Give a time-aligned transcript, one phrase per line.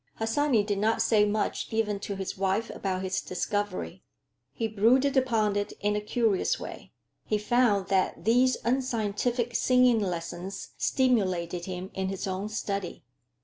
[0.15, 4.01] Harsanyi did not say much even to his wife about his discovery.
[4.51, 6.91] He brooded upon it in a curious way.
[7.23, 13.03] He found that these unscientific singing lessons stimulated him in his own study.